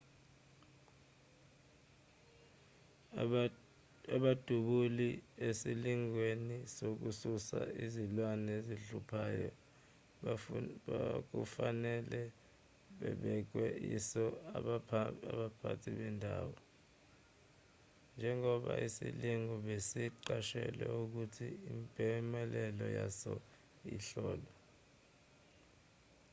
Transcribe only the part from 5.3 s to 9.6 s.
esilingweni sokususa izilwane ezihluphayo